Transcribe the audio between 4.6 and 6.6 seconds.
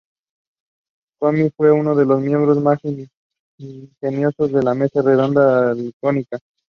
la Mesa Redonda Algonquina.